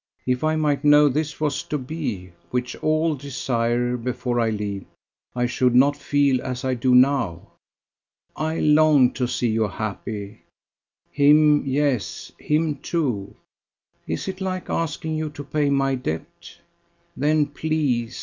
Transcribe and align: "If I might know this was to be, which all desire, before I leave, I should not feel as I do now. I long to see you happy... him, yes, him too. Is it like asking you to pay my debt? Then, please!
"If 0.25 0.43
I 0.43 0.55
might 0.55 0.83
know 0.83 1.07
this 1.09 1.39
was 1.39 1.61
to 1.65 1.77
be, 1.77 2.31
which 2.49 2.75
all 2.77 3.13
desire, 3.13 3.95
before 3.97 4.39
I 4.39 4.49
leave, 4.49 4.85
I 5.35 5.45
should 5.45 5.75
not 5.75 5.95
feel 5.95 6.41
as 6.41 6.65
I 6.65 6.73
do 6.73 6.95
now. 6.95 7.49
I 8.35 8.59
long 8.61 9.11
to 9.13 9.27
see 9.27 9.49
you 9.51 9.67
happy... 9.67 10.41
him, 11.11 11.63
yes, 11.67 12.31
him 12.39 12.77
too. 12.77 13.35
Is 14.07 14.27
it 14.27 14.41
like 14.41 14.71
asking 14.71 15.17
you 15.17 15.29
to 15.29 15.43
pay 15.43 15.69
my 15.69 15.93
debt? 15.93 16.57
Then, 17.15 17.45
please! 17.45 18.19